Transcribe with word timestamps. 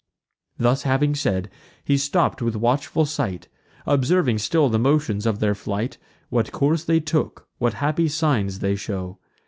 Thus 0.57 0.81
having 0.81 1.13
said, 1.13 1.47
he 1.83 1.95
stopp'd 1.95 2.41
with 2.41 2.55
watchful 2.55 3.05
sight, 3.05 3.47
Observing 3.85 4.39
still 4.39 4.67
the 4.67 4.79
motions 4.79 5.27
of 5.27 5.37
their 5.37 5.53
flight, 5.53 5.99
What 6.31 6.51
course 6.51 6.83
they 6.83 6.99
took, 6.99 7.47
what 7.59 7.73
happy 7.75 8.07
signs 8.07 8.57
they 8.57 8.75
shew. 8.75 9.19